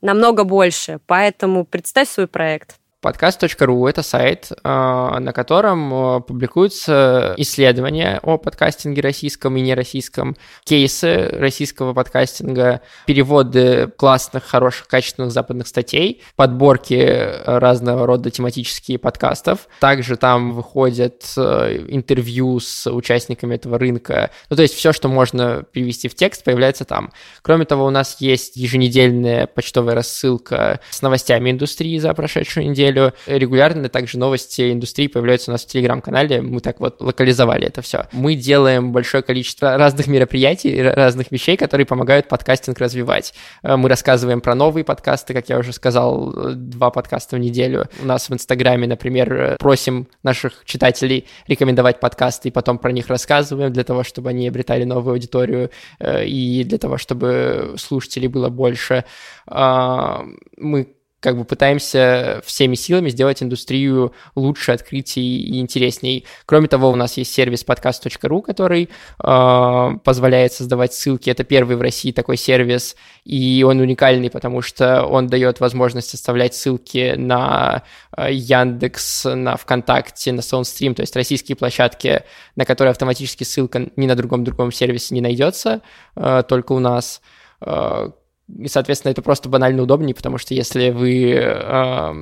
[0.00, 0.98] намного больше.
[1.06, 2.74] Поэтому представь свой проект.
[3.02, 11.28] Подкаст.ру– это сайт, а, на котором а, публикуются исследования о подкастинге российском и нероссийском, кейсы
[11.32, 19.66] российского подкастинга, переводы классных, хороших, качественных западных статей, подборки разного рода тематические подкастов.
[19.80, 24.30] Также там выходят интервью с участниками этого рынка.
[24.48, 27.10] Ну, то есть все, что можно перевести в текст, появляется там.
[27.42, 33.12] Кроме того, у нас есть еженедельная почтовая рассылка с новостями индустрии за прошедшую неделю, неделю.
[33.26, 36.42] Регулярно также новости индустрии появляются у нас в Телеграм-канале.
[36.42, 38.06] Мы так вот локализовали это все.
[38.12, 43.34] Мы делаем большое количество разных мероприятий, разных вещей, которые помогают подкастинг развивать.
[43.62, 47.88] Э, мы рассказываем про новые подкасты, как я уже сказал, два подкаста в неделю.
[48.02, 53.72] У нас в Инстаграме, например, просим наших читателей рекомендовать подкасты, и потом про них рассказываем
[53.72, 59.04] для того, чтобы они обретали новую аудиторию э, и для того, чтобы слушателей было больше.
[59.46, 60.24] А,
[60.56, 60.88] мы
[61.22, 66.26] как бы пытаемся всеми силами сделать индустрию лучше, открытий и интересней.
[66.46, 68.90] Кроме того, у нас есть сервис podcast.ru, который
[69.22, 71.30] э, позволяет создавать ссылки.
[71.30, 76.56] Это первый в России такой сервис, и он уникальный, потому что он дает возможность оставлять
[76.56, 77.84] ссылки на
[78.16, 82.24] э, Яндекс, на ВКонтакте, на SoundStream, то есть российские площадки,
[82.56, 85.82] на которые автоматически ссылка ни на другом другом сервисе не найдется,
[86.16, 87.22] э, только у нас.
[87.60, 88.10] Э,
[88.48, 92.12] и, соответственно, это просто банально удобнее, потому что если вы э,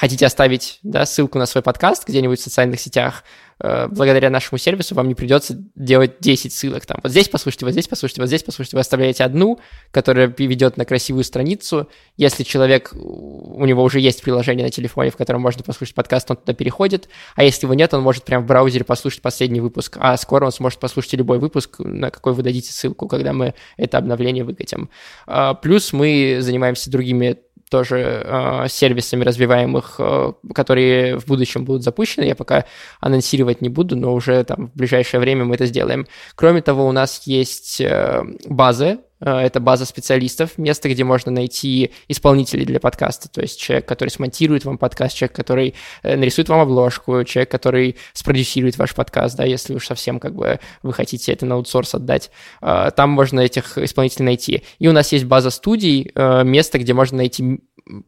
[0.00, 3.22] хотите оставить да, ссылку на свой подкаст где-нибудь в социальных сетях,
[3.62, 6.86] э, благодаря нашему сервису вам не придется делать 10 ссылок.
[6.86, 8.78] Там, вот здесь послушайте, вот здесь послушайте, вот здесь послушайте.
[8.78, 9.60] Вы оставляете одну,
[9.90, 11.86] которая ведет на красивую страницу.
[12.16, 16.38] Если человек, у него уже есть приложение на телефоне, в котором можно послушать подкаст, он
[16.38, 17.10] туда переходит.
[17.34, 19.98] А если его нет, он может прямо в браузере послушать последний выпуск.
[20.00, 23.98] А скоро он сможет послушать любой выпуск, на какой вы дадите ссылку, когда мы это
[23.98, 24.88] обновление выкатим.
[25.26, 27.36] А, плюс мы занимаемся другими
[27.70, 32.24] тоже э, сервисами развиваемых, э, которые в будущем будут запущены.
[32.24, 32.64] Я пока
[33.00, 36.06] анонсировать не буду, но уже там в ближайшее время мы это сделаем.
[36.34, 42.64] Кроме того, у нас есть э, базы это база специалистов, место, где можно найти исполнителей
[42.64, 47.22] для подкаста, то есть человек, который смонтирует вам подкаст, человек, который э, нарисует вам обложку,
[47.24, 51.56] человек, который спродюсирует ваш подкаст, да, если уж совсем как бы вы хотите это на
[51.56, 52.30] аутсорс отдать.
[52.62, 54.62] Э, там можно этих исполнителей найти.
[54.78, 56.10] И у нас есть база студий,
[56.44, 57.60] место, где можно найти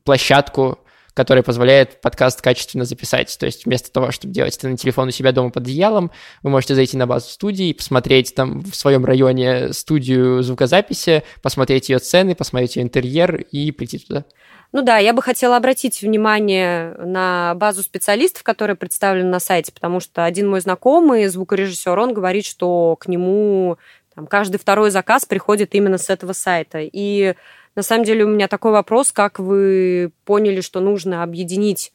[0.05, 0.79] площадку,
[1.15, 3.37] которая позволяет подкаст качественно записать.
[3.39, 6.11] То есть вместо того, чтобы делать это на телефон у себя дома под одеялом,
[6.43, 11.99] вы можете зайти на базу студии, посмотреть там в своем районе студию звукозаписи, посмотреть ее
[11.99, 14.25] цены, посмотреть ее интерьер и прийти туда.
[14.73, 20.01] Ну да, я бы хотела обратить внимание на базу специалистов, которые представлены на сайте, потому
[20.01, 23.77] что один мой знакомый, звукорежиссер, он говорит, что к нему
[24.15, 26.79] там, каждый второй заказ приходит именно с этого сайта.
[26.81, 27.35] И
[27.75, 31.93] на самом деле у меня такой вопрос, как вы поняли, что нужно объединить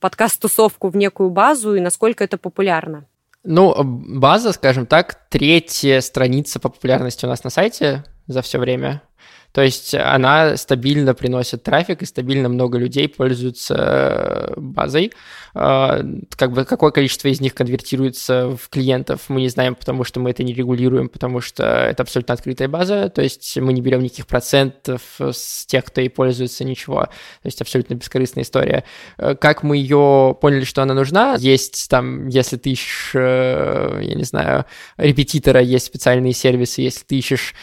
[0.00, 3.06] подкаст-тусовку в некую базу и насколько это популярно?
[3.44, 9.02] Ну, база, скажем так, третья страница по популярности у нас на сайте за все время.
[9.52, 15.12] То есть она стабильно приносит трафик, и стабильно много людей пользуются э, базой.
[15.54, 16.02] А,
[16.36, 20.30] как бы какое количество из них конвертируется в клиентов, мы не знаем, потому что мы
[20.30, 24.26] это не регулируем, потому что это абсолютно открытая база, то есть мы не берем никаких
[24.26, 27.02] процентов с тех, кто ей пользуется, ничего.
[27.02, 28.84] То есть абсолютно бескорыстная история.
[29.18, 31.36] Э, как мы ее поняли, что она нужна?
[31.38, 34.64] Есть там, если ты ищешь, э, я не знаю,
[34.96, 37.54] репетитора, есть специальные сервисы, если ты ищешь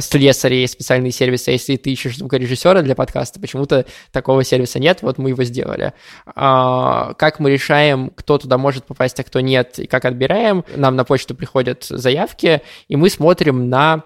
[0.00, 5.02] слесаря, есть специальные сервисы, сервиса, если ты ищешь звукорежиссера для подкаста, почему-то такого сервиса нет,
[5.02, 5.92] вот мы его сделали.
[6.26, 10.96] А, как мы решаем, кто туда может попасть, а кто нет, и как отбираем, нам
[10.96, 14.02] на почту приходят заявки, и мы смотрим на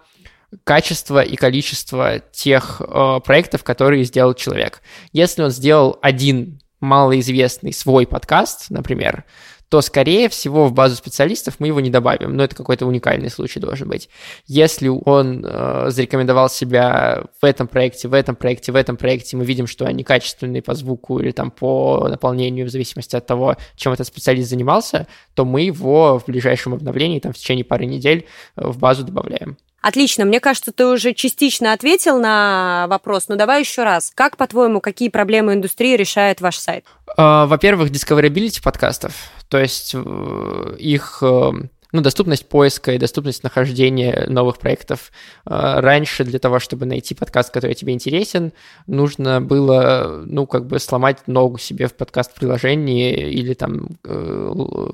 [0.65, 4.83] качество и количество тех э, проектов, которые сделал человек.
[5.13, 9.25] Если он сделал один малоизвестный свой подкаст, например,
[9.69, 12.37] то, скорее всего, в базу специалистов мы его не добавим.
[12.37, 14.09] Но это какой-то уникальный случай должен быть.
[14.47, 19.45] Если он э, зарекомендовал себя в этом проекте, в этом проекте, в этом проекте, мы
[19.45, 23.93] видим, что они качественные по звуку или там по наполнению, в зависимости от того, чем
[23.93, 28.27] этот специалист занимался, то мы его в ближайшем обновлении, там, в течение пары недель
[28.57, 29.57] э, в базу добавляем.
[29.87, 30.25] Отлично.
[30.25, 34.11] Мне кажется, ты уже частично ответил на вопрос, но давай еще раз.
[34.13, 36.85] Как, по-твоему, какие проблемы индустрии решает ваш сайт?
[37.17, 39.13] А, во-первых, discoverability подкастов.
[39.49, 41.53] То есть э, их э,
[41.93, 45.13] ну, доступность поиска и доступность нахождения новых проектов.
[45.45, 48.53] А, раньше для того, чтобы найти подкаст, который тебе интересен,
[48.87, 54.53] нужно было, ну, как бы сломать ногу себе в подкаст-приложении или там э,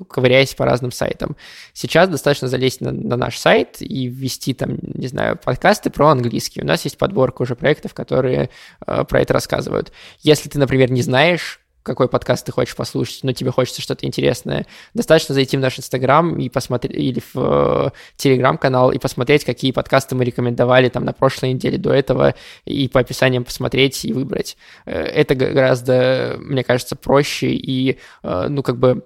[0.09, 1.35] ковыряясь по разным сайтам.
[1.73, 6.61] Сейчас достаточно залезть на, на наш сайт и ввести там, не знаю, подкасты про английский.
[6.61, 8.49] У нас есть подборка уже проектов, которые
[8.85, 9.91] э, про это рассказывают.
[10.21, 14.65] Если ты, например, не знаешь, какой подкаст ты хочешь послушать, но тебе хочется что-то интересное,
[14.93, 20.15] достаточно зайти в наш Инстаграм и посмотреть, или в э, Телеграм-канал и посмотреть, какие подкасты
[20.15, 24.57] мы рекомендовали там на прошлой неделе до этого, и по описаниям посмотреть и выбрать.
[24.85, 29.03] Э, это гораздо, мне кажется, проще и, э, ну, как бы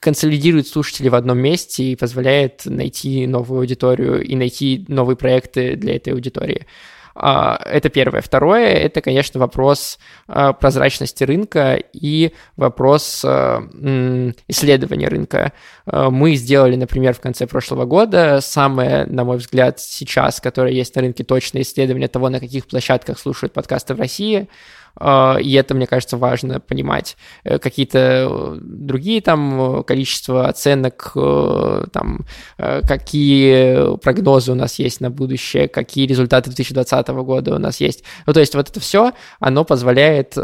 [0.00, 5.94] консолидирует слушателей в одном месте и позволяет найти новую аудиторию и найти новые проекты для
[5.94, 6.66] этой аудитории.
[7.14, 8.20] А, это первое.
[8.20, 13.62] Второе, это, конечно, вопрос а, прозрачности рынка и вопрос а,
[14.48, 15.52] исследования рынка.
[15.86, 21.02] Мы сделали, например, в конце прошлого года самое, на мой взгляд, сейчас, которое есть на
[21.02, 24.48] рынке, точное исследование того, на каких площадках слушают подкасты в России–
[24.98, 27.16] и это, мне кажется, важно понимать.
[27.44, 31.12] Э, какие-то э, другие там э, количество оценок,
[31.92, 32.26] там,
[32.56, 38.04] какие прогнозы у нас есть на будущее, какие результаты 2020 года у нас есть.
[38.26, 40.36] Ну, то есть вот это все, оно позволяет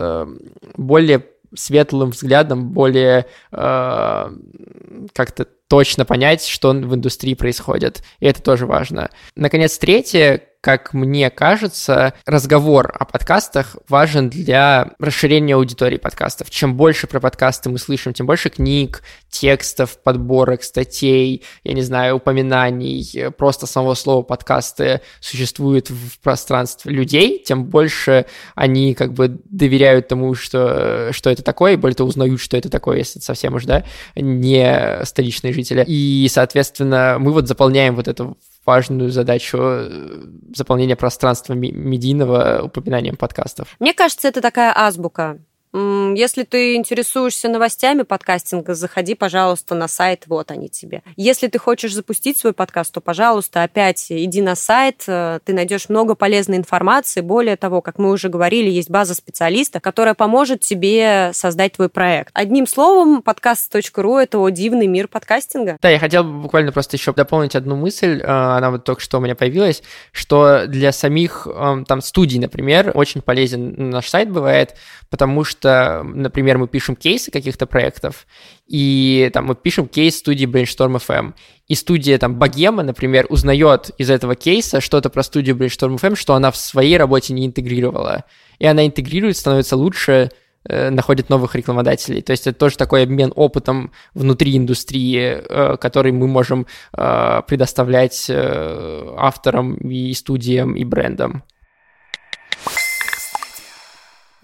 [0.77, 8.03] более светлым взглядом, более как-то точно понять, что в индустрии происходит.
[8.21, 9.11] И это тоже важно.
[9.35, 16.51] Наконец, третье, как мне кажется, разговор о подкастах важен для расширения аудитории подкастов.
[16.51, 22.17] Чем больше про подкасты мы слышим, тем больше книг, текстов, подборок, статей, я не знаю,
[22.17, 30.09] упоминаний, просто самого слова подкасты существует в пространстве людей, тем больше они как бы доверяют
[30.09, 33.67] тому, что, что это такое, и более того узнают, что это такое, если совсем уж,
[33.67, 33.85] да,
[34.17, 35.85] не столичные жители.
[35.87, 38.37] И, соответственно, мы вот заполняем вот эту
[38.67, 43.77] важную задачу э, заполнения пространства медийного упоминанием подкастов.
[43.79, 45.39] Мне кажется, это такая азбука.
[45.73, 51.03] Если ты интересуешься новостями подкастинга, заходи, пожалуйста, на сайт, вот они тебе.
[51.17, 55.89] Если ты хочешь запустить свой подкаст, то, пожалуйста, опять иди на сайт, э, ты найдешь
[55.89, 57.21] много полезной информации.
[57.21, 62.31] Более того, как мы уже говорили, есть база специалистов, которая поможет тебе создать твой проект.
[62.33, 65.79] Одним словом, подкаст.ру— это о дивный мир подкастинга.
[65.83, 69.21] Да, я хотел буквально просто еще дополнить одну мысль, э, она вот только что у
[69.21, 74.75] меня появилась, что для самих эм, там студий, например, очень полезен наш сайт бывает,
[75.11, 78.27] потому что, например, мы пишем кейсы каких-то проектов,
[78.67, 81.35] и там мы пишем кейс студии Brainstorm FM,
[81.69, 86.35] и студия там Богема, например, узнает из этого кейса что-то про студию Brainstorm FM, что
[86.35, 88.25] она в своей работе не интегрировала,
[88.59, 90.31] и она интегрирует, становится лучше,
[90.69, 92.23] э, находит новых рекламодателей.
[92.23, 98.31] То есть это тоже такой обмен опытом внутри индустрии, э, который мы можем э, предоставлять
[98.31, 101.43] авторам и студиям и брендам.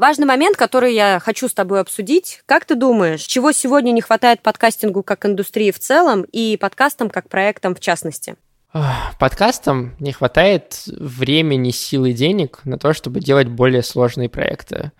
[0.03, 2.43] Важный момент, который я хочу с тобой обсудить.
[2.47, 7.29] Как ты думаешь, чего сегодня не хватает подкастингу как индустрии в целом и подкастам как
[7.29, 8.35] проектам в частности?
[9.21, 14.91] Подкастам не хватает времени, силы, денег на то, чтобы делать более сложные проекты.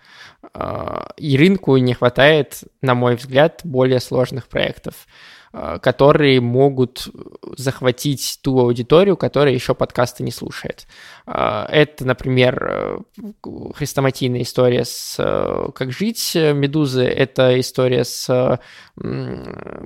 [0.53, 5.05] А, и рынку не хватает, на мой взгляд, более сложных проектов.
[5.55, 7.09] Э, которые могут
[7.55, 10.87] захватить ту аудиторию, которая еще подкасты не слушает.
[11.27, 15.15] Э, это, например, э, хрестоматийная история с
[15.75, 18.59] «Как жить» Медузы, это история с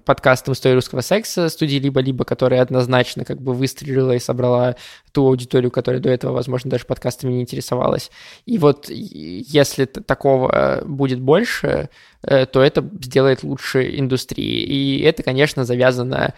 [0.06, 4.78] подкастом «История русского секса» студии «Либо-либо», которая однозначно как бы выстрелила и собрала
[5.12, 8.10] ту аудиторию, которая до этого, возможно, даже подкастами не интересовалась.
[8.46, 11.90] И вот если такого будет больше,
[12.22, 14.64] то это сделает лучше индустрии.
[14.64, 16.34] И это, конечно, завязано,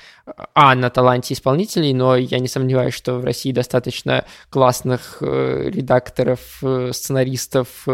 [0.54, 6.60] а, на таланте исполнителей, но я не сомневаюсь, что в России достаточно классных э, редакторов,
[6.62, 7.88] э, сценаристов,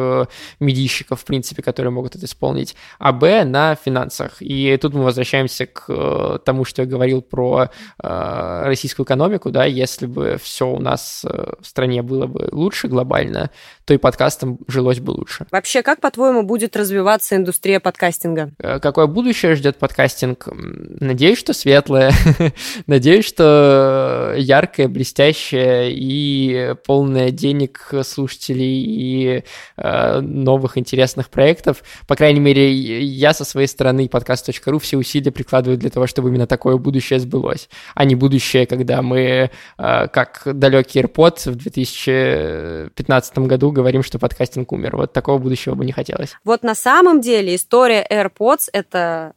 [0.59, 4.37] медийщиков, в принципе, которые могут это исполнить, а, б, на финансах.
[4.41, 10.37] И тут мы возвращаемся к тому, что я говорил про российскую экономику, да, если бы
[10.41, 13.51] все у нас в стране было бы лучше глобально,
[13.85, 15.45] то и подкастам жилось бы лучше.
[15.51, 18.51] Вообще, как, по-твоему, будет развиваться индустрия подкастинга?
[18.59, 20.47] Э, какое будущее ждет подкастинг?
[20.51, 22.11] Надеюсь, что светлое.
[22.87, 29.43] Надеюсь, что яркое, блестящее и полное денег слушателей и
[29.77, 31.83] э, новых интересных проектов.
[32.07, 36.47] По крайней мере, я со своей стороны подкаст.ру все усилия прикладываю для того, чтобы именно
[36.47, 43.71] такое будущее сбылось, а не будущее, когда мы, э, как далекий AirPod в 2015 году,
[43.71, 44.97] говорим, что подкастинг умер.
[44.97, 46.35] Вот такого будущего бы не хотелось.
[46.43, 49.33] Вот на самом деле история AirPods— это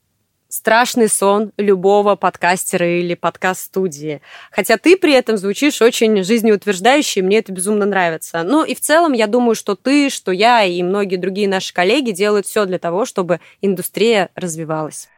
[0.49, 4.21] страшный сон любого подкастера или подкаст-студии.
[4.51, 8.43] Хотя ты при этом звучишь очень жизнеутверждающе, и мне это безумно нравится.
[8.43, 12.11] Ну и в целом я думаю, что ты, что я и многие другие наши коллеги
[12.11, 15.09] делают все для того, чтобы индустрия развивалась.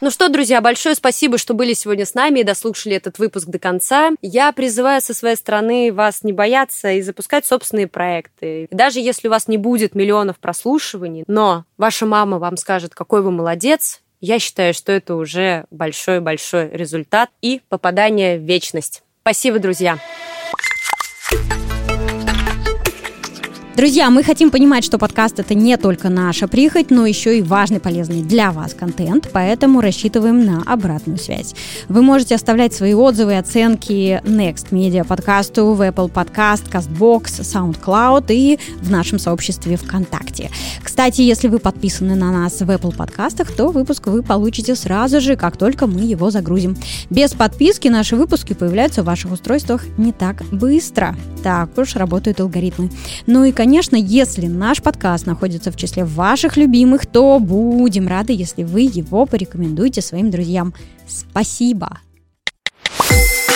[0.00, 3.58] Ну что, друзья, большое спасибо, что были сегодня с нами и дослушали этот выпуск до
[3.58, 4.10] конца.
[4.22, 8.64] Я призываю со своей стороны вас не бояться и запускать собственные проекты.
[8.64, 13.22] И даже если у вас не будет миллионов прослушиваний, но ваша мама вам скажет, какой
[13.22, 19.02] вы молодец, я считаю, что это уже большой-большой результат и попадание в вечность.
[19.22, 19.98] Спасибо, друзья!
[23.78, 27.78] Друзья, мы хотим понимать, что подкаст это не только наша прихоть, но еще и важный,
[27.78, 31.54] полезный для вас контент, поэтому рассчитываем на обратную связь.
[31.88, 38.24] Вы можете оставлять свои отзывы и оценки Next Media подкасту в Apple Podcast, CastBox, SoundCloud
[38.30, 40.50] и в нашем сообществе ВКонтакте.
[40.82, 45.36] Кстати, если вы подписаны на нас в Apple подкастах, то выпуск вы получите сразу же,
[45.36, 46.76] как только мы его загрузим.
[47.10, 51.14] Без подписки наши выпуски появляются в ваших устройствах не так быстро.
[51.44, 52.90] Так уж работают алгоритмы.
[53.26, 58.32] Ну и, конечно, Конечно, если наш подкаст находится в числе ваших любимых, то будем рады,
[58.32, 60.72] если вы его порекомендуете своим друзьям.
[61.06, 61.98] Спасибо!
[62.96, 63.47] Спасибо.